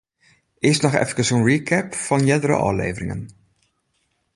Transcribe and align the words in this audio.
Earst 0.61 0.81
noch 0.81 0.95
efkes 1.01 1.31
in 1.35 1.43
recap 1.49 1.89
fan 2.05 2.27
eardere 2.29 2.57
ôfleveringen. 2.67 3.21